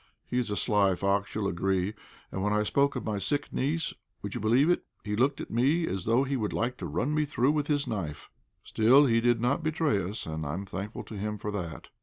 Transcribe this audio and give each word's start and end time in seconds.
He 0.25 0.39
is 0.39 0.49
a 0.49 0.57
sly 0.57 0.95
fox, 0.95 1.35
you'll 1.35 1.47
agree. 1.47 1.93
And 2.31 2.41
when 2.41 2.53
I 2.53 2.63
spoke 2.63 2.95
of 2.95 3.05
my 3.05 3.19
sick 3.19 3.53
niece, 3.53 3.93
would 4.23 4.33
you 4.33 4.41
believe 4.41 4.67
it, 4.67 4.83
he 5.03 5.15
looked 5.15 5.39
at 5.39 5.51
me 5.51 5.85
as 5.85 6.07
if 6.07 6.25
he 6.27 6.35
would 6.35 6.53
like 6.53 6.77
to 6.77 6.87
run 6.87 7.13
me 7.13 7.23
through 7.23 7.51
with 7.51 7.67
his 7.67 7.85
knife. 7.85 8.31
Still, 8.63 9.05
he 9.05 9.21
did 9.21 9.39
not 9.39 9.61
betray 9.61 10.01
us, 10.01 10.25
and 10.25 10.43
I'm 10.43 10.65
thankful 10.65 11.03
to 11.03 11.17
him 11.19 11.37
for 11.37 11.51
that!" 11.51 11.89